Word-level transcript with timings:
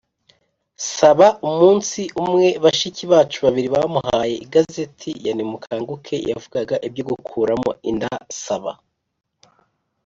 Saba 0.95 1.27
Umunsi 1.49 2.01
umwe 2.23 2.47
bashiki 2.63 3.03
bacu 3.11 3.37
babiri 3.45 3.67
bamuhaye 3.75 4.35
igazeti 4.45 5.11
ya 5.25 5.33
Nimukanguke 5.37 6.15
yavugaga 6.29 6.75
ibyo 6.87 7.03
gukuramo 7.09 7.69
inda 7.89 8.11
Saba 8.43 8.73